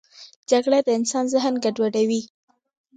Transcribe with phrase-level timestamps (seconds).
[0.49, 2.21] جګړه د انسان ذهن ګډوډوي